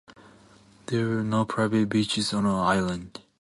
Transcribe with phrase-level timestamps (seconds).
[0.87, 3.21] There are no private beaches on the island.